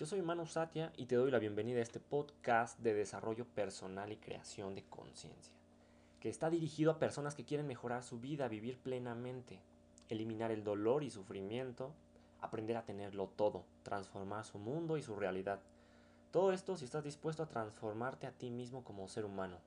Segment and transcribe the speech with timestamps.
[0.00, 4.10] Yo soy Manu Satya y te doy la bienvenida a este podcast de desarrollo personal
[4.10, 5.52] y creación de conciencia,
[6.20, 9.60] que está dirigido a personas que quieren mejorar su vida, vivir plenamente,
[10.08, 11.92] eliminar el dolor y sufrimiento,
[12.40, 15.60] aprender a tenerlo todo, transformar su mundo y su realidad.
[16.30, 19.58] Todo esto si estás dispuesto a transformarte a ti mismo como ser humano.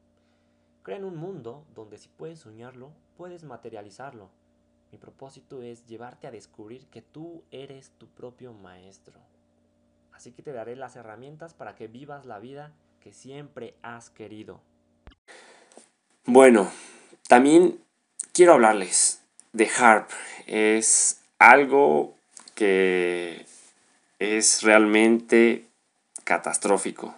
[0.81, 4.31] Crea en un mundo donde si puedes soñarlo, puedes materializarlo.
[4.91, 9.19] Mi propósito es llevarte a descubrir que tú eres tu propio maestro.
[10.13, 14.61] Así que te daré las herramientas para que vivas la vida que siempre has querido.
[16.25, 16.71] Bueno,
[17.27, 17.79] también
[18.31, 20.09] quiero hablarles de HARP.
[20.47, 22.15] Es algo
[22.55, 23.45] que
[24.19, 25.65] es realmente
[26.23, 27.15] catastrófico.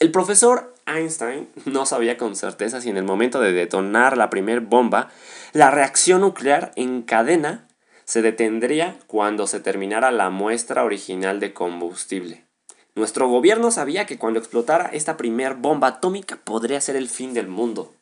[0.00, 4.60] El profesor Einstein no sabía con certeza si en el momento de detonar la primera
[4.60, 5.10] bomba,
[5.52, 7.67] la reacción nuclear en cadena
[8.08, 12.46] se detendría cuando se terminara la muestra original de combustible.
[12.94, 17.48] Nuestro gobierno sabía que cuando explotara esta primera bomba atómica podría ser el fin del
[17.48, 17.92] mundo.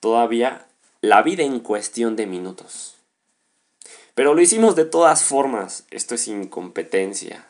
[0.00, 0.64] Todavía
[1.02, 2.96] la vida en cuestión de minutos.
[4.14, 5.84] Pero lo hicimos de todas formas.
[5.90, 7.44] Esto es incompetencia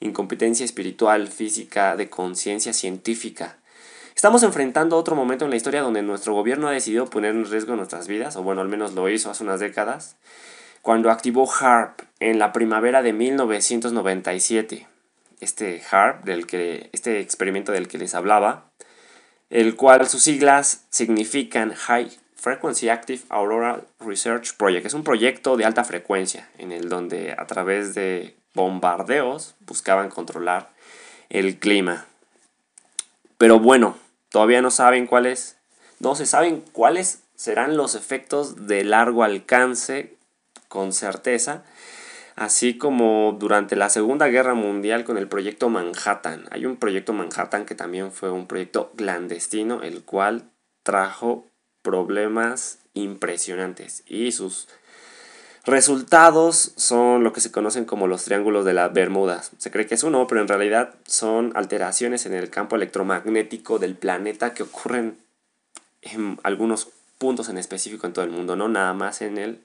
[0.00, 3.58] incompetencia espiritual, física, de conciencia científica.
[4.16, 7.76] Estamos enfrentando otro momento en la historia donde nuestro gobierno ha decidido poner en riesgo
[7.76, 10.16] nuestras vidas, o bueno, al menos lo hizo hace unas décadas,
[10.82, 14.88] cuando activó HARP en la primavera de 1997.
[15.40, 18.66] Este HARP, del que, este experimento del que les hablaba,
[19.48, 24.86] el cual sus siglas significan High Frequency Active Aurora Research Project.
[24.86, 30.70] Es un proyecto de alta frecuencia en el donde a través de bombardeos buscaban controlar
[31.28, 32.06] el clima.
[33.38, 33.96] Pero bueno,
[34.30, 35.56] todavía no saben cuáles,
[36.00, 40.16] no se saben cuáles serán los efectos de largo alcance
[40.72, 41.64] con certeza,
[42.34, 46.46] así como durante la Segunda Guerra Mundial con el proyecto Manhattan.
[46.50, 50.44] Hay un proyecto Manhattan que también fue un proyecto clandestino, el cual
[50.82, 51.44] trajo
[51.82, 54.66] problemas impresionantes y sus
[55.64, 59.52] Resultados son lo que se conocen como los triángulos de las Bermudas.
[59.58, 63.94] Se cree que es uno, pero en realidad son alteraciones en el campo electromagnético del
[63.94, 65.18] planeta que ocurren
[66.00, 66.88] en algunos
[67.18, 69.60] puntos en específico en todo el mundo, no nada más en el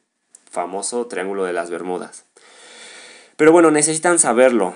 [0.50, 2.26] famoso triángulo de las Bermudas.
[3.36, 4.76] Pero bueno, necesitan saberlo.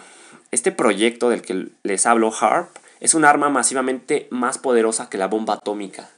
[0.52, 5.28] Este proyecto del que les hablo, HARP, es un arma masivamente más poderosa que la
[5.28, 6.10] bomba atómica.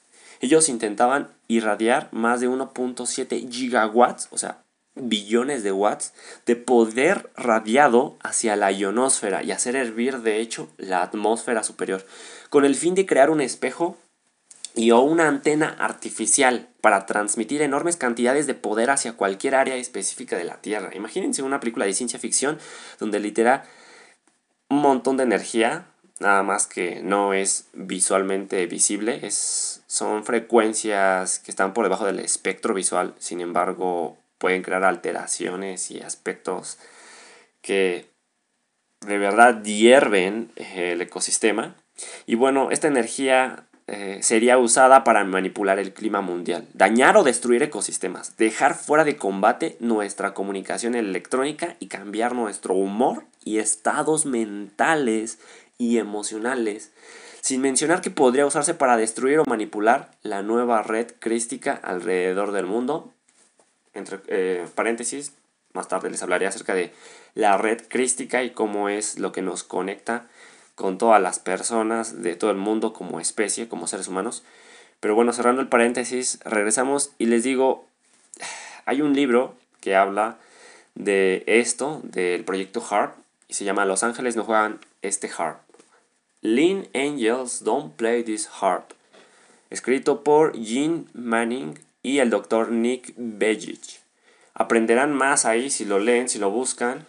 [0.41, 4.57] Ellos intentaban irradiar más de 1.7 gigawatts, o sea,
[4.95, 6.13] billones de watts
[6.45, 12.05] de poder radiado hacia la ionosfera y hacer hervir de hecho la atmósfera superior,
[12.49, 13.97] con el fin de crear un espejo
[14.75, 20.37] y o una antena artificial para transmitir enormes cantidades de poder hacia cualquier área específica
[20.37, 20.89] de la Tierra.
[20.95, 22.57] Imagínense una película de ciencia ficción
[22.99, 23.63] donde literal
[24.69, 25.85] un montón de energía,
[26.19, 32.19] nada más que no es visualmente visible, es, son frecuencias que están por debajo del
[32.19, 36.79] espectro visual, sin embargo pueden crear alteraciones y aspectos
[37.61, 38.09] que
[39.01, 41.75] de verdad hierven eh, el ecosistema.
[42.25, 47.63] Y bueno, esta energía eh, sería usada para manipular el clima mundial, dañar o destruir
[47.63, 55.39] ecosistemas, dejar fuera de combate nuestra comunicación electrónica y cambiar nuestro humor y estados mentales
[55.77, 56.93] y emocionales,
[57.41, 62.65] sin mencionar que podría usarse para destruir o manipular la nueva red crística alrededor del
[62.65, 63.11] mundo,
[63.93, 65.33] entre eh, paréntesis,
[65.73, 66.93] más tarde les hablaré acerca de
[67.35, 70.27] la red crística y cómo es lo que nos conecta
[70.75, 74.43] con todas las personas de todo el mundo como especie, como seres humanos.
[74.99, 77.85] Pero bueno, cerrando el paréntesis, regresamos y les digo,
[78.85, 80.37] hay un libro que habla
[80.95, 83.15] de esto, del proyecto HARP,
[83.47, 85.59] y se llama Los ángeles no juegan este HARP.
[86.41, 88.91] Lean Angels Don't Play This HARP.
[89.69, 94.01] Escrito por Gene Manning y el doctor Nick Bejic.
[94.53, 97.05] Aprenderán más ahí si lo leen, si lo buscan,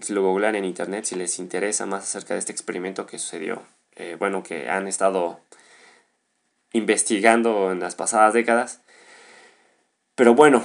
[0.00, 3.62] si lo googlean en internet, si les interesa más acerca de este experimento que sucedió.
[3.96, 5.40] Eh, bueno, que han estado
[6.72, 8.80] investigando en las pasadas décadas.
[10.16, 10.62] Pero bueno,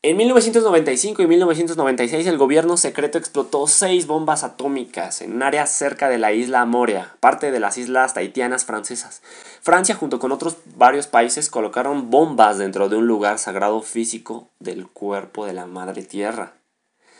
[0.00, 6.08] en 1995 y 1996 el gobierno secreto explotó seis bombas atómicas en un área cerca
[6.08, 9.22] de la isla Moria, parte de las islas tahitianas francesas.
[9.60, 14.86] Francia junto con otros varios países colocaron bombas dentro de un lugar sagrado físico del
[14.86, 16.57] cuerpo de la madre tierra.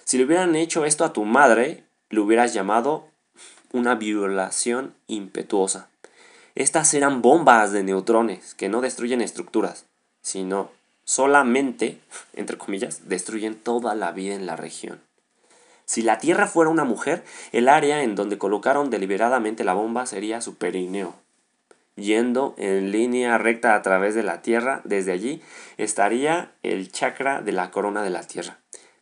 [0.09, 3.09] Si le hubieran hecho esto a tu madre, lo hubieras llamado
[3.73, 5.91] una violación impetuosa.
[6.55, 9.85] Estas eran bombas de neutrones que no destruyen estructuras,
[10.23, 10.71] sino
[11.05, 12.01] solamente,
[12.33, 15.03] entre comillas, destruyen toda la vida en la región.
[15.85, 17.23] Si la Tierra fuera una mujer,
[17.53, 21.17] el área en donde colocaron deliberadamente la bomba sería su perineo.
[21.97, 25.43] Yendo en línea recta a través de la Tierra, desde allí
[25.77, 28.59] estaría el chakra de la corona de la Tierra,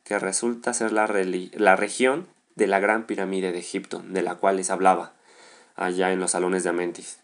[0.06, 1.10] que resulta ser la,
[1.52, 5.12] la región de la gran pirámide de Egipto, de la cual les hablaba,
[5.74, 7.18] allá en los salones de Amentis.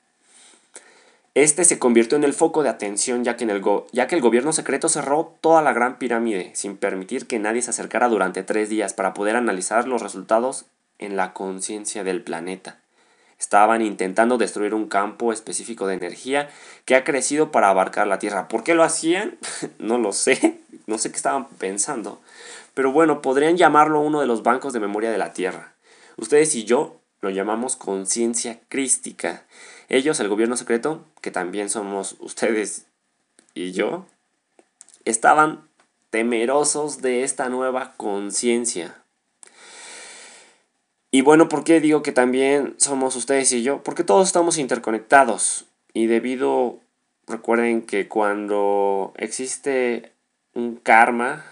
[1.34, 3.62] Este se convirtió en el foco de atención ya que, el
[3.93, 7.70] ya que el gobierno secreto cerró toda la gran pirámide sin permitir que nadie se
[7.70, 10.67] acercara durante tres días para poder analizar los resultados
[10.99, 12.76] en la conciencia del planeta.
[13.38, 16.50] Estaban intentando destruir un campo específico de energía
[16.84, 18.49] que ha crecido para abarcar la Tierra.
[18.49, 19.38] ¿Por qué lo hacían?
[19.79, 20.61] no lo sé.
[20.87, 22.20] No sé qué estaban pensando.
[22.74, 25.74] Pero bueno, podrían llamarlo uno de los bancos de memoria de la Tierra.
[26.16, 29.44] Ustedes y yo lo llamamos conciencia crística.
[29.88, 32.86] Ellos, el gobierno secreto, que también somos ustedes
[33.54, 34.06] y yo,
[35.04, 35.69] estaban
[36.10, 39.02] temerosos de esta nueva conciencia.
[41.10, 43.82] Y bueno, ¿por qué digo que también somos ustedes y yo?
[43.82, 45.66] Porque todos estamos interconectados.
[45.92, 46.80] Y debido,
[47.26, 50.12] recuerden que cuando existe
[50.54, 51.44] un karma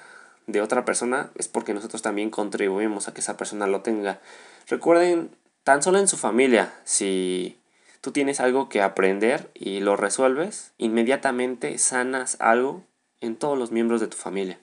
[0.52, 4.20] de otra persona, es porque nosotros también contribuimos a que esa persona lo tenga.
[4.68, 5.30] Recuerden,
[5.64, 7.58] tan solo en su familia, si
[8.00, 12.84] tú tienes algo que aprender y lo resuelves, inmediatamente sanas algo
[13.20, 14.58] en todos los miembros de tu familia.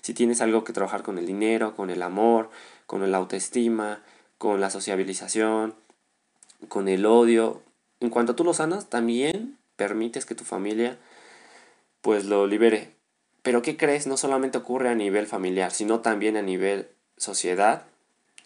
[0.00, 2.50] Si tienes algo que trabajar con el dinero, con el amor,
[2.86, 4.02] con la autoestima,
[4.38, 5.74] con la sociabilización,
[6.68, 7.62] con el odio,
[8.00, 10.98] en cuanto tú lo sanas, también permites que tu familia
[12.00, 12.96] pues lo libere.
[13.42, 14.06] Pero ¿qué crees?
[14.06, 17.84] No solamente ocurre a nivel familiar, sino también a nivel sociedad.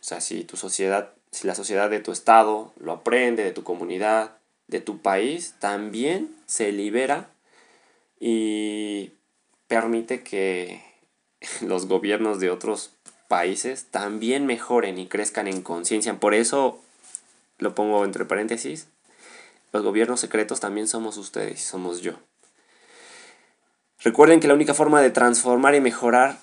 [0.00, 3.62] O sea, si tu sociedad si la sociedad de tu estado lo aprende, de tu
[3.62, 4.38] comunidad,
[4.68, 7.28] de tu país, también se libera
[8.18, 9.12] y
[9.68, 10.82] permite que
[11.60, 12.92] los gobiernos de otros
[13.28, 16.18] países también mejoren y crezcan en conciencia.
[16.18, 16.80] Por eso
[17.58, 18.88] lo pongo entre paréntesis,
[19.72, 22.14] los gobiernos secretos también somos ustedes, somos yo.
[24.02, 26.38] Recuerden que la única forma de transformar y mejorar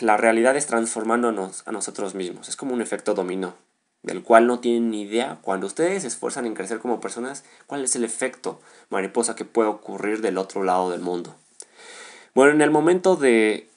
[0.00, 2.48] la realidad es transformándonos a nosotros mismos.
[2.48, 3.54] Es como un efecto dominó
[4.02, 7.84] del cual no tienen ni idea, cuando ustedes se esfuerzan en crecer como personas, cuál
[7.84, 11.36] es el efecto mariposa que puede ocurrir del otro lado del mundo.
[12.34, 13.68] Bueno, en el momento de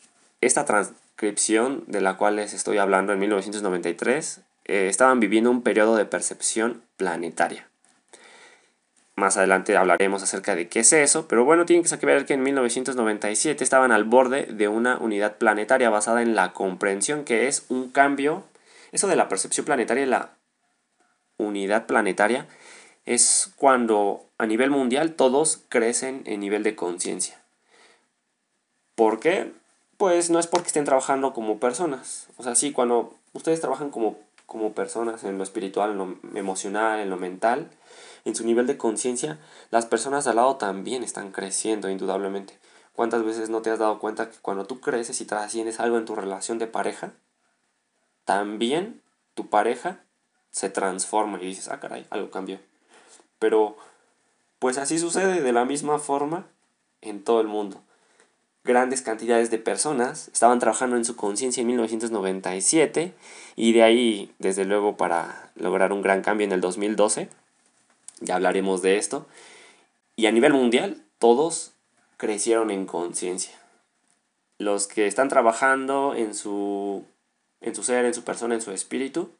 [0.41, 5.95] esta transcripción de la cual les estoy hablando en 1993, eh, estaban viviendo un periodo
[5.95, 7.67] de percepción planetaria.
[9.15, 12.43] Más adelante hablaremos acerca de qué es eso, pero bueno, tienen que ver que en
[12.43, 17.89] 1997 estaban al borde de una unidad planetaria basada en la comprensión que es un
[17.89, 18.43] cambio
[18.95, 20.29] eso de la percepción planetaria y la
[21.37, 22.47] unidad planetaria
[23.05, 27.43] es cuando a nivel mundial todos crecen en nivel de conciencia.
[28.95, 29.51] ¿Por qué?
[29.97, 32.27] Pues no es porque estén trabajando como personas.
[32.37, 37.01] O sea, sí, cuando ustedes trabajan como, como personas en lo espiritual, en lo emocional,
[37.01, 37.71] en lo mental,
[38.25, 39.39] en su nivel de conciencia,
[39.71, 42.57] las personas al lado también están creciendo, indudablemente.
[42.93, 46.05] ¿Cuántas veces no te has dado cuenta que cuando tú creces y trasciendes algo en
[46.05, 47.13] tu relación de pareja,
[48.25, 49.01] también
[49.35, 49.99] tu pareja
[50.49, 52.59] se transforma y dices, ah, caray, algo cambió.
[53.37, 53.77] Pero,
[54.59, 56.47] pues así sucede de la misma forma
[57.01, 57.81] en todo el mundo.
[58.63, 63.13] Grandes cantidades de personas estaban trabajando en su conciencia en 1997
[63.55, 67.29] y de ahí, desde luego, para lograr un gran cambio en el 2012.
[68.21, 69.27] Ya hablaremos de esto.
[70.15, 71.73] Y a nivel mundial, todos
[72.17, 73.53] crecieron en conciencia.
[74.57, 77.03] Los que están trabajando en su
[77.61, 79.31] en su ser, en su persona, en su espíritu,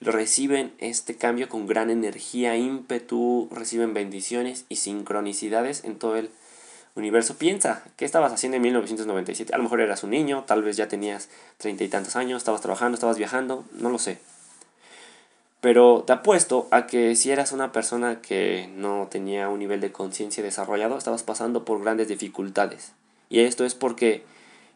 [0.00, 6.30] reciben este cambio con gran energía, ímpetu, reciben bendiciones y sincronicidades en todo el
[6.94, 7.36] universo.
[7.38, 9.52] Piensa, ¿qué estabas haciendo en 1997?
[9.52, 12.60] A lo mejor eras un niño, tal vez ya tenías treinta y tantos años, estabas
[12.60, 14.18] trabajando, estabas viajando, no lo sé.
[15.66, 19.90] Pero te apuesto a que si eras una persona que no tenía un nivel de
[19.90, 22.92] conciencia desarrollado, estabas pasando por grandes dificultades.
[23.30, 24.22] Y esto es porque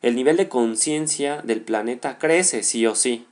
[0.02, 3.25] el nivel de conciencia del planeta crece sí o sí.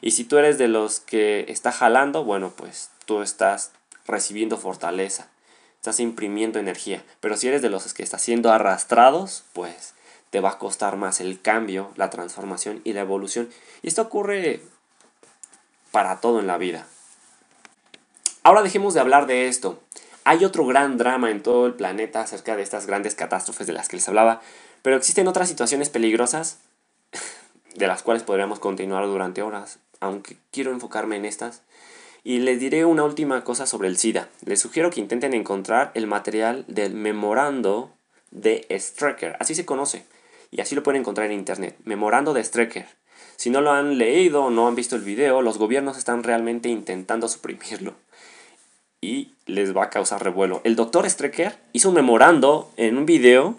[0.00, 3.70] Y si tú eres de los que está jalando, bueno, pues tú estás
[4.08, 5.28] recibiendo fortaleza,
[5.76, 7.04] estás imprimiendo energía.
[7.20, 9.94] Pero si eres de los que está siendo arrastrados, pues
[10.30, 13.50] te va a costar más el cambio, la transformación y la evolución.
[13.82, 14.62] Y esto ocurre
[15.92, 16.88] para todo en la vida.
[18.46, 19.80] Ahora dejemos de hablar de esto.
[20.24, 23.88] Hay otro gran drama en todo el planeta acerca de estas grandes catástrofes de las
[23.88, 24.42] que les hablaba,
[24.82, 26.58] pero existen otras situaciones peligrosas
[27.74, 31.62] de las cuales podríamos continuar durante horas, aunque quiero enfocarme en estas.
[32.22, 34.28] Y les diré una última cosa sobre el SIDA.
[34.44, 37.92] Les sugiero que intenten encontrar el material del memorando
[38.30, 40.04] de Strecker, así se conoce,
[40.50, 41.78] y así lo pueden encontrar en internet.
[41.84, 42.88] Memorando de Strecker.
[43.36, 46.68] Si no lo han leído o no han visto el video, los gobiernos están realmente
[46.68, 47.94] intentando suprimirlo.
[49.04, 50.62] Y les va a causar revuelo.
[50.64, 53.56] El doctor Strecker hizo un memorando en un video.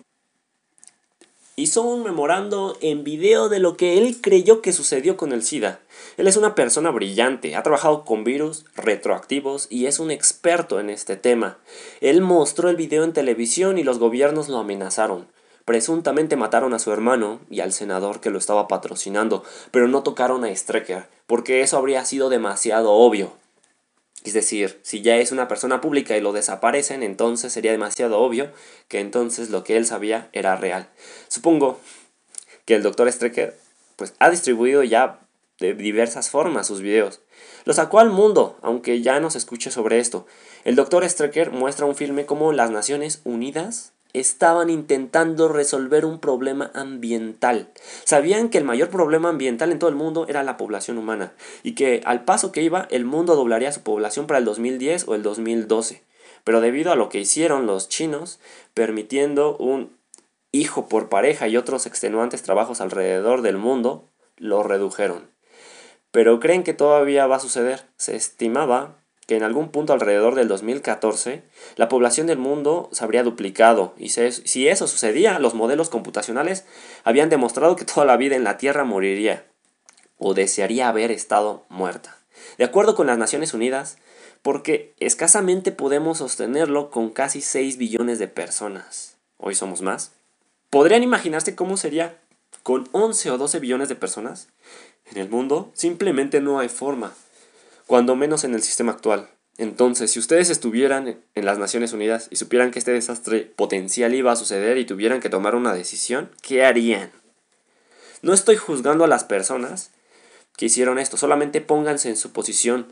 [1.56, 5.82] Hizo un memorando en video de lo que él creyó que sucedió con el SIDA.
[6.18, 10.90] Él es una persona brillante, ha trabajado con virus retroactivos y es un experto en
[10.90, 11.60] este tema.
[12.02, 15.28] Él mostró el video en televisión y los gobiernos lo amenazaron.
[15.64, 20.44] Presuntamente mataron a su hermano y al senador que lo estaba patrocinando, pero no tocaron
[20.44, 23.45] a Strecker, porque eso habría sido demasiado obvio.
[24.26, 28.52] Es decir, si ya es una persona pública y lo desaparecen, entonces sería demasiado obvio
[28.88, 30.90] que entonces lo que él sabía era real.
[31.28, 31.80] Supongo
[32.66, 33.56] que el doctor Strecker
[33.96, 35.20] pues, ha distribuido ya
[35.60, 37.22] de diversas formas sus videos.
[37.66, 40.26] Lo sacó al mundo, aunque ya no se escuche sobre esto.
[40.64, 46.72] El doctor Strecker muestra un filme como las Naciones Unidas estaban intentando resolver un problema
[46.74, 47.70] ambiental.
[48.04, 51.76] Sabían que el mayor problema ambiental en todo el mundo era la población humana y
[51.76, 55.24] que al paso que iba el mundo doblaría su población para el 2010 o el
[55.24, 56.04] 2012.
[56.44, 58.40] Pero debido a lo que hicieron los chinos,
[58.74, 59.92] permitiendo un
[60.52, 64.06] hijo por pareja y otros extenuantes trabajos alrededor del mundo,
[64.38, 65.30] lo redujeron.
[66.12, 67.84] Pero creen que todavía va a suceder.
[67.98, 68.96] Se estimaba
[69.26, 71.44] que en algún punto alrededor del 2014
[71.78, 76.66] la población del mundo se habría duplicado y si eso sucedía, los modelos computacionales
[77.04, 79.46] habían demostrado que toda la vida en la Tierra moriría
[80.18, 82.18] o desearía haber estado muerta.
[82.58, 83.98] De acuerdo con las Naciones Unidas,
[84.42, 89.18] porque escasamente podemos sostenerlo con casi 6 billones de personas.
[89.38, 90.12] Hoy somos más.
[90.70, 92.20] ¿Podrían imaginarse cómo sería
[92.62, 94.50] con 11 o 12 billones de personas?
[95.12, 97.14] En el mundo simplemente no hay forma
[97.88, 99.30] cuando menos en el sistema actual.
[99.58, 104.32] Entonces, si ustedes estuvieran en las Naciones Unidas y supieran que este desastre potencial iba
[104.32, 107.12] a suceder y tuvieran que tomar una decisión, ¿qué harían?
[108.22, 109.92] No estoy juzgando a las personas
[110.58, 112.88] que hicieron esto, solamente pónganse en su posición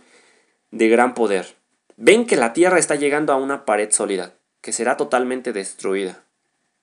[0.72, 1.56] de gran poder.
[1.98, 6.24] Ven que la Tierra está llegando a una pared sólida, que será totalmente destruida,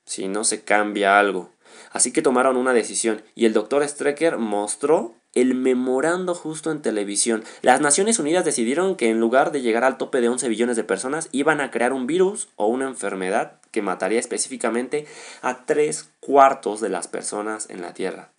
[0.05, 1.51] si no se cambia algo.
[1.91, 7.43] Así que tomaron una decisión y el doctor Strecker mostró el memorando justo en televisión.
[7.61, 10.83] Las Naciones Unidas decidieron que en lugar de llegar al tope de 11 billones de
[10.83, 15.07] personas, iban a crear un virus o una enfermedad que mataría específicamente
[15.41, 18.31] a tres cuartos de las personas en la Tierra.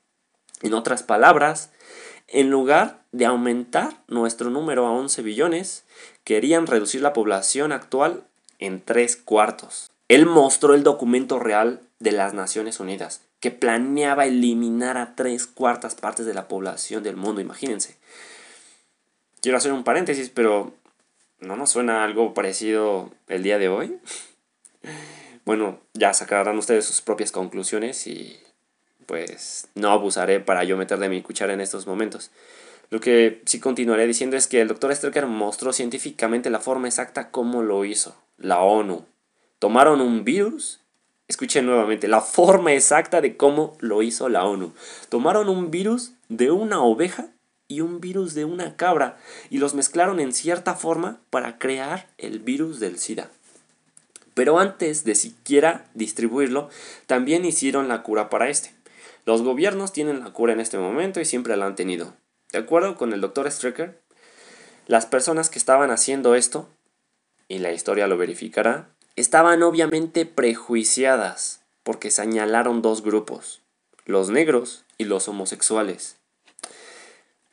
[0.61, 1.71] En otras palabras,
[2.29, 5.85] en lugar de aumentar nuestro número a 11 billones,
[6.25, 8.25] querían reducir la población actual
[8.59, 9.91] en tres cuartos.
[10.09, 15.95] Él mostró el documento real de las Naciones Unidas que planeaba eliminar a tres cuartas
[15.95, 17.97] partes de la población del mundo, imagínense.
[19.41, 20.73] Quiero hacer un paréntesis, pero
[21.41, 23.99] ¿no nos suena algo parecido el día de hoy?
[25.45, 28.39] Bueno, ya sacarán ustedes sus propias conclusiones y
[29.07, 32.31] pues no abusaré para yo meter de mi cuchara en estos momentos.
[32.91, 37.31] Lo que sí continuaré diciendo es que el doctor Strecker mostró científicamente la forma exacta
[37.33, 39.05] como lo hizo la ONU.
[39.59, 40.82] Tomaron un virus
[41.33, 44.75] Escuchen nuevamente la forma exacta de cómo lo hizo la ONU.
[45.09, 47.29] Tomaron un virus de una oveja
[47.69, 49.17] y un virus de una cabra
[49.49, 53.31] y los mezclaron en cierta forma para crear el virus del SIDA.
[54.35, 56.69] Pero antes de siquiera distribuirlo,
[57.07, 58.75] también hicieron la cura para este.
[59.25, 62.13] Los gobiernos tienen la cura en este momento y siempre la han tenido.
[62.53, 63.99] De acuerdo con el doctor Strecker,
[64.87, 66.69] las personas que estaban haciendo esto,
[67.49, 73.61] y la historia lo verificará, estaban obviamente prejuiciadas porque señalaron dos grupos,
[74.05, 76.17] los negros y los homosexuales.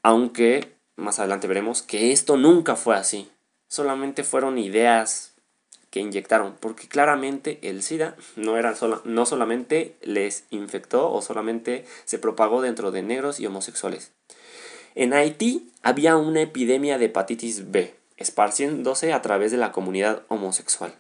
[0.04, 3.30] Aunque más adelante veremos que esto nunca fue así,
[3.68, 5.34] solamente fueron ideas
[5.90, 8.76] que inyectaron, porque claramente el SIDA no, era
[9.06, 14.12] no solamente les infectó o solamente se propagó dentro de negros y homosexuales.
[14.94, 20.99] En Haití había una epidemia de hepatitis B, esparciéndose a través de la comunidad homosexual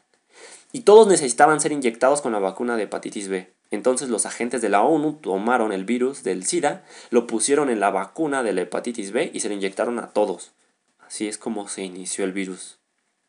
[0.72, 3.52] y todos necesitaban ser inyectados con la vacuna de hepatitis B.
[3.72, 7.92] Entonces los agentes de la ONU tomaron el virus del SIDA, lo pusieron en la
[7.92, 10.52] vacuna de la hepatitis B y se lo inyectaron a todos.
[11.00, 12.80] Así es como se inició el virus.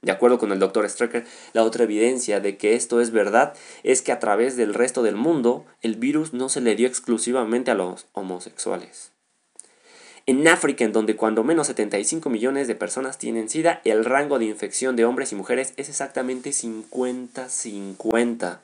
[0.03, 4.01] De acuerdo con el doctor Strecker, la otra evidencia de que esto es verdad es
[4.01, 7.75] que a través del resto del mundo el virus no se le dio exclusivamente a
[7.75, 9.10] los homosexuales.
[10.27, 14.45] En África, en donde cuando menos 75 millones de personas tienen SIDA, el rango de
[14.45, 18.59] infección de hombres y mujeres es exactamente 50-50.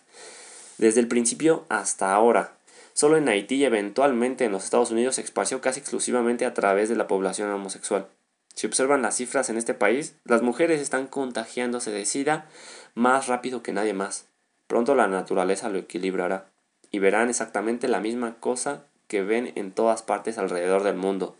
[0.78, 2.52] Desde el principio hasta ahora.
[2.92, 6.88] Solo en Haití y eventualmente en los Estados Unidos se esparció casi exclusivamente a través
[6.88, 8.08] de la población homosexual.
[8.54, 12.46] Si observan las cifras en este país, las mujeres están contagiándose de SIDA
[12.94, 14.28] más rápido que nadie más.
[14.66, 16.50] Pronto la naturaleza lo equilibrará
[16.90, 21.36] y verán exactamente la misma cosa que ven en todas partes alrededor del mundo,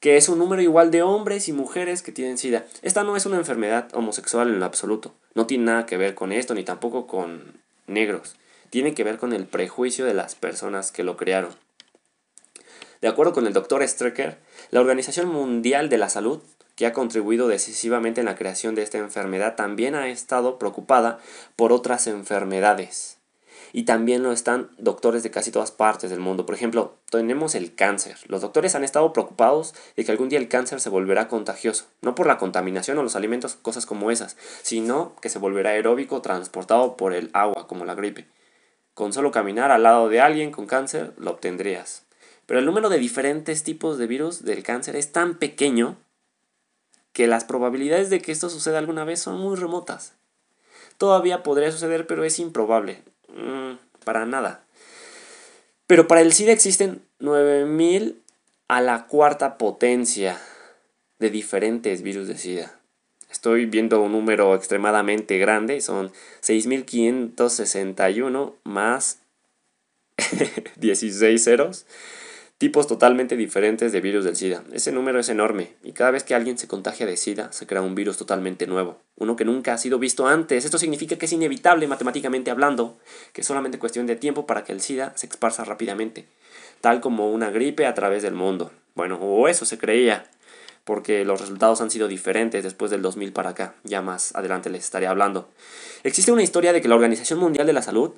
[0.00, 2.64] que es un número igual de hombres y mujeres que tienen SIDA.
[2.82, 6.32] Esta no es una enfermedad homosexual en lo absoluto, no tiene nada que ver con
[6.32, 8.36] esto, ni tampoco con negros,
[8.70, 11.54] tiene que ver con el prejuicio de las personas que lo crearon.
[13.00, 14.38] De acuerdo con el doctor Strecker,
[14.70, 16.40] la Organización Mundial de la Salud,
[16.76, 21.18] que ha contribuido decisivamente en la creación de esta enfermedad, también ha estado preocupada
[21.56, 23.19] por otras enfermedades.
[23.72, 26.46] Y también lo están doctores de casi todas partes del mundo.
[26.46, 28.18] Por ejemplo, tenemos el cáncer.
[28.26, 31.86] Los doctores han estado preocupados de que algún día el cáncer se volverá contagioso.
[32.02, 36.22] No por la contaminación o los alimentos, cosas como esas, sino que se volverá aeróbico
[36.22, 38.26] transportado por el agua, como la gripe.
[38.94, 42.04] Con solo caminar al lado de alguien con cáncer, lo obtendrías.
[42.46, 45.96] Pero el número de diferentes tipos de virus del cáncer es tan pequeño
[47.12, 50.14] que las probabilidades de que esto suceda alguna vez son muy remotas.
[50.98, 53.02] Todavía podría suceder, pero es improbable.
[53.34, 54.64] Mm, para nada.
[55.86, 58.20] Pero para el SIDA existen 9000
[58.68, 60.40] a la cuarta potencia
[61.18, 62.78] de diferentes virus de SIDA.
[63.30, 69.18] Estoy viendo un número extremadamente grande, son 6561 más
[70.76, 71.86] 16 ceros
[72.60, 74.62] tipos totalmente diferentes de virus del SIDA.
[74.70, 77.80] Ese número es enorme y cada vez que alguien se contagia de SIDA se crea
[77.80, 80.66] un virus totalmente nuevo, uno que nunca ha sido visto antes.
[80.66, 82.98] Esto significa que es inevitable matemáticamente hablando,
[83.32, 86.26] que es solamente cuestión de tiempo para que el SIDA se esparza rápidamente,
[86.82, 88.70] tal como una gripe a través del mundo.
[88.94, 90.30] Bueno, o eso se creía,
[90.84, 93.74] porque los resultados han sido diferentes después del 2000 para acá.
[93.84, 95.48] Ya más adelante les estaré hablando.
[96.02, 98.12] Existe una historia de que la Organización Mundial de la Salud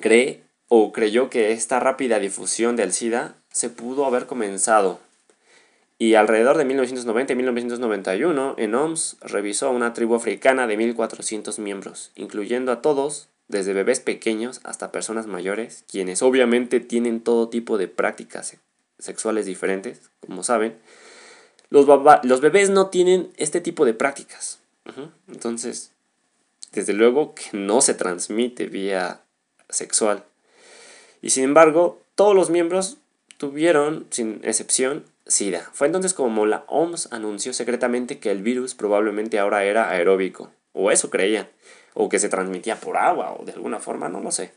[0.00, 5.00] cree o creyó que esta rápida difusión del SIDA se pudo haber comenzado.
[5.98, 11.58] Y alrededor de 1990 y 1991, en OMS revisó a una tribu africana de 1.400
[11.60, 17.78] miembros, incluyendo a todos, desde bebés pequeños hasta personas mayores, quienes obviamente tienen todo tipo
[17.78, 18.56] de prácticas
[18.98, 20.76] sexuales diferentes, como saben.
[21.70, 24.60] Los bebés no tienen este tipo de prácticas.
[25.28, 25.92] Entonces,
[26.72, 29.22] desde luego que no se transmite vía
[29.68, 30.24] sexual.
[31.24, 32.98] Y sin embargo, todos los miembros
[33.38, 35.70] tuvieron, sin excepción, SIDA.
[35.72, 40.90] Fue entonces como la OMS anunció secretamente que el virus probablemente ahora era aeróbico, o
[40.90, 41.48] eso creían,
[41.94, 44.52] o que se transmitía por agua, o de alguna forma, no lo sé.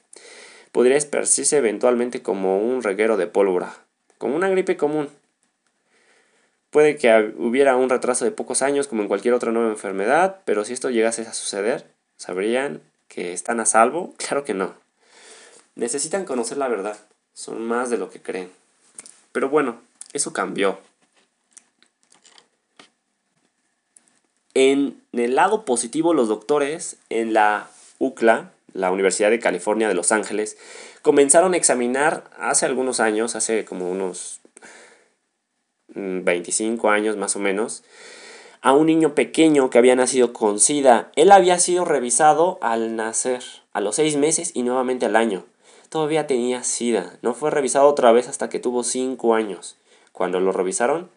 [0.73, 3.73] Podría esparcirse eventualmente como un reguero de pólvora,
[4.17, 5.07] como una gripe común.
[6.69, 10.65] Puede que hubiera un retraso de pocos años como en cualquier otra nueva enfermedad, pero
[10.65, 11.85] si esto llegase a suceder,
[12.17, 14.13] ¿sabrían que están a salvo?
[14.17, 14.86] Claro que no.
[15.77, 16.97] Necesitan conocer la verdad.
[17.33, 18.49] Son más de lo que creen.
[19.31, 19.79] Pero bueno,
[20.11, 20.79] eso cambió.
[24.55, 30.11] En el lado positivo, los doctores en la UCLA, la Universidad de California de Los
[30.11, 30.57] Ángeles,
[31.03, 34.39] comenzaron a examinar hace algunos años, hace como unos
[35.89, 37.83] 25 años más o menos,
[38.61, 41.11] a un niño pequeño que había nacido con SIDA.
[41.15, 45.45] Él había sido revisado al nacer, a los seis meses y nuevamente al año
[45.89, 47.17] todavía tenía SIDA.
[47.21, 49.77] No fue revisado otra vez hasta que tuvo 5 años,
[50.11, 51.09] cuando lo revisaron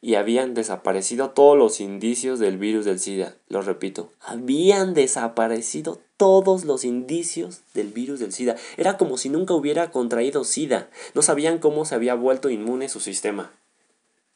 [0.00, 3.36] y habían desaparecido todos los indicios del virus del SIDA.
[3.48, 8.56] Lo repito, habían desaparecido todos los indicios del virus del SIDA.
[8.76, 10.88] Era como si nunca hubiera contraído SIDA.
[11.14, 13.52] No sabían cómo se había vuelto inmune su sistema.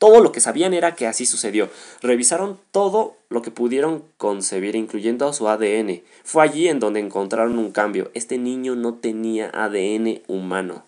[0.00, 1.68] Todo lo que sabían era que así sucedió.
[2.00, 6.00] Revisaron todo lo que pudieron concebir, incluyendo su ADN.
[6.24, 8.10] Fue allí en donde encontraron un cambio.
[8.14, 10.84] Este niño no tenía ADN humano.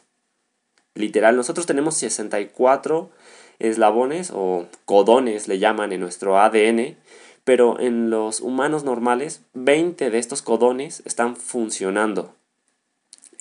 [0.94, 3.10] Literal, nosotros tenemos 64
[3.58, 6.96] eslabones o codones, le llaman en nuestro ADN,
[7.44, 12.34] pero en los humanos normales, 20 de estos codones están funcionando.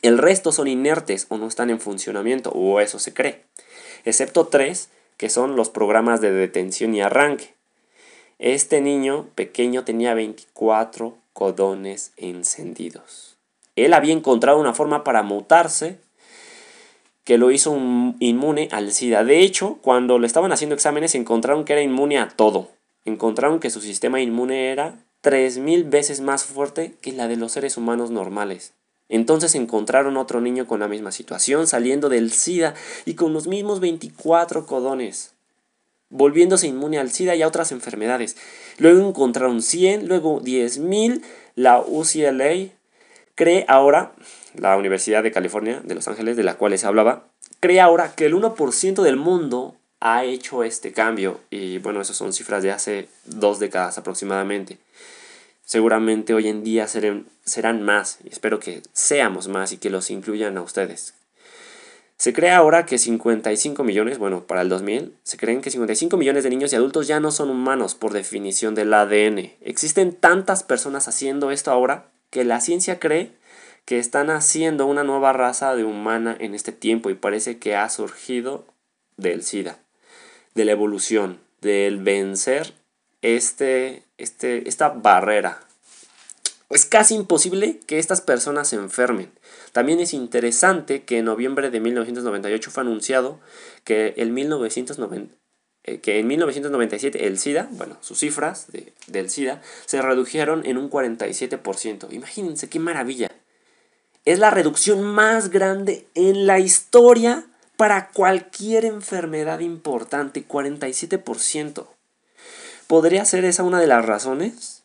[0.02, 3.46] El resto son inertes o no están en funcionamiento, o eso se cree.
[4.04, 4.90] Excepto 3
[5.22, 7.54] que son los programas de detención y arranque.
[8.40, 13.38] Este niño pequeño tenía 24 codones encendidos.
[13.76, 16.00] Él había encontrado una forma para mutarse
[17.24, 17.78] que lo hizo
[18.20, 19.24] inmune al SIDA.
[19.24, 22.70] De hecho, cuando le estaban haciendo exámenes encontraron que era inmune a todo.
[23.06, 27.78] Encontraron que su sistema inmune era 3.000 veces más fuerte que la de los seres
[27.78, 28.74] humanos normales.
[29.12, 32.74] Entonces encontraron otro niño con la misma situación, saliendo del SIDA
[33.06, 35.34] y con los mismos 24 codones,
[36.10, 38.38] volviéndose inmune al SIDA y a otras enfermedades.
[38.78, 41.22] Luego encontraron 100, luego 10.000.
[41.56, 42.70] La UCLA
[43.36, 44.14] cree ahora,
[44.56, 47.28] la Universidad de California de Los Ángeles, de la cual se hablaba,
[47.60, 51.42] cree ahora que el 1% del mundo ha hecho este cambio.
[51.50, 54.78] Y bueno, esas son cifras de hace dos décadas aproximadamente
[55.72, 60.58] seguramente hoy en día serán, serán más espero que seamos más y que los incluyan
[60.58, 61.14] a ustedes.
[62.18, 66.44] Se cree ahora que 55 millones, bueno, para el 2000, se creen que 55 millones
[66.44, 69.54] de niños y adultos ya no son humanos por definición del ADN.
[69.62, 73.32] Existen tantas personas haciendo esto ahora que la ciencia cree
[73.86, 77.88] que están haciendo una nueva raza de humana en este tiempo y parece que ha
[77.88, 78.66] surgido
[79.16, 79.80] del SIDA,
[80.54, 82.74] de la evolución, del vencer
[83.22, 85.62] este, este, esta barrera.
[86.70, 89.30] Es casi imposible que estas personas se enfermen.
[89.74, 93.40] También es interesante que en noviembre de 1998 fue anunciado
[93.84, 95.36] que, el 1990,
[95.84, 100.78] eh, que en 1997 el SIDA, bueno, sus cifras de, del SIDA se redujeron en
[100.78, 102.08] un 47%.
[102.12, 103.30] Imagínense qué maravilla.
[104.24, 111.88] Es la reducción más grande en la historia para cualquier enfermedad importante, 47%.
[112.92, 114.84] ¿Podría ser esa una de las razones?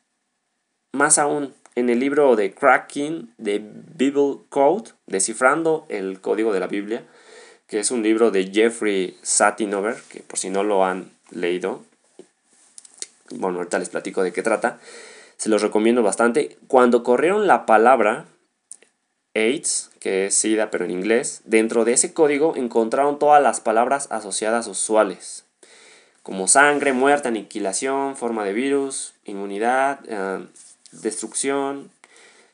[0.93, 3.61] Más aún, en el libro de Cracking the
[3.97, 7.03] Bible Code, Descifrando el Código de la Biblia,
[7.67, 11.83] que es un libro de Jeffrey Satinover, que por si no lo han leído,
[13.31, 14.79] bueno, ahorita les platico de qué trata,
[15.37, 16.59] se los recomiendo bastante.
[16.69, 18.27] Cuando corrieron la palabra
[19.35, 24.07] AIDS, que es SIDA pero en inglés, dentro de ese código encontraron todas las palabras
[24.13, 25.46] asociadas usuales,
[26.27, 30.45] como sangre, muerte, aniquilación, forma de virus, inmunidad, eh,
[30.91, 31.93] destrucción.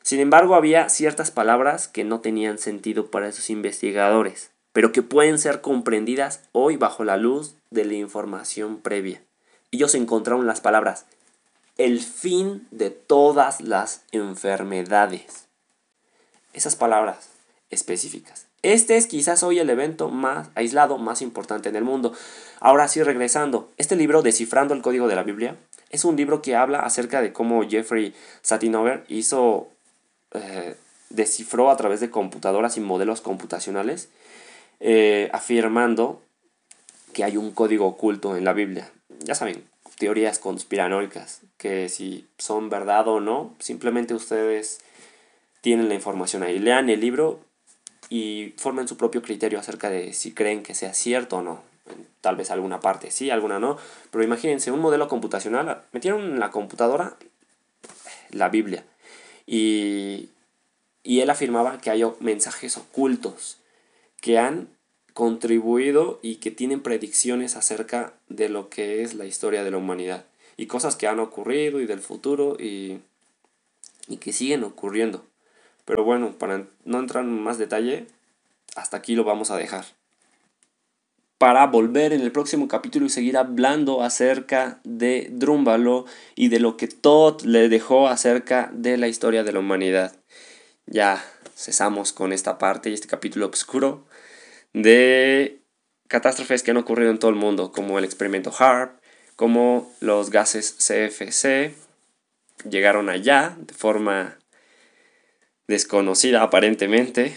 [0.03, 5.39] Sin embargo, había ciertas palabras que no tenían sentido para esos investigadores, pero que pueden
[5.39, 9.23] ser comprendidas hoy bajo la luz de la información previa.
[9.71, 11.07] Ellos encontraron las palabras
[11.79, 15.47] el fin de todas las enfermedades.
[16.53, 17.29] Esas palabras
[17.71, 18.45] específicas.
[18.63, 22.13] Este es quizás hoy el evento más aislado, más importante en el mundo.
[22.61, 25.57] Ahora sí, regresando, este libro, Descifrando el Código de la Biblia,
[25.89, 29.67] es un libro que habla acerca de cómo Jeffrey Satinover hizo,
[30.31, 30.75] eh,
[31.09, 34.07] descifró a través de computadoras y modelos computacionales,
[34.79, 36.21] eh, afirmando
[37.11, 38.89] que hay un código oculto en la Biblia.
[39.19, 39.61] Ya saben,
[39.99, 44.79] teorías conspiranoicas, que si son verdad o no, simplemente ustedes
[45.59, 46.59] tienen la información ahí.
[46.59, 47.41] Lean el libro
[48.13, 51.63] y formen su propio criterio acerca de si creen que sea cierto o no.
[52.21, 53.79] Tal vez alguna parte sí, alguna no,
[54.11, 57.17] pero imagínense un modelo computacional, metieron en la computadora
[58.29, 58.85] la Biblia.
[59.47, 60.29] Y,
[61.01, 63.57] y él afirmaba que hay mensajes ocultos
[64.21, 64.67] que han
[65.15, 70.25] contribuido y que tienen predicciones acerca de lo que es la historia de la humanidad.
[70.55, 72.99] Y cosas que han ocurrido y del futuro y,
[74.07, 75.25] y que siguen ocurriendo.
[75.85, 78.07] Pero bueno, para no entrar en más detalle,
[78.75, 79.85] hasta aquí lo vamos a dejar
[81.43, 86.77] para volver en el próximo capítulo y seguir hablando acerca de Drúmbalo y de lo
[86.77, 90.15] que Todd le dejó acerca de la historia de la humanidad.
[90.85, 91.21] Ya
[91.53, 94.05] cesamos con esta parte y este capítulo oscuro
[94.71, 95.59] de
[96.07, 99.01] catástrofes que han ocurrido en todo el mundo, como el experimento HARP,
[99.35, 101.75] como los gases CFC
[102.69, 104.37] llegaron allá de forma
[105.67, 107.35] desconocida aparentemente,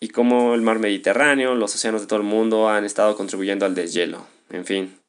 [0.00, 3.74] y cómo el mar Mediterráneo, los océanos de todo el mundo han estado contribuyendo al
[3.74, 4.26] deshielo.
[4.50, 5.00] En fin,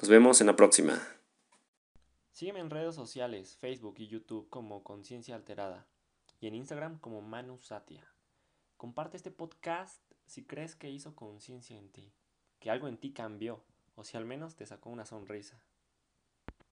[0.00, 1.00] nos vemos en la próxima.
[2.30, 5.86] Sígueme en redes sociales, Facebook y YouTube como Conciencia Alterada
[6.40, 8.04] y en Instagram como Manu Satia.
[8.76, 12.12] Comparte este podcast si crees que hizo conciencia en ti,
[12.58, 13.62] que algo en ti cambió
[13.94, 15.62] o si al menos te sacó una sonrisa.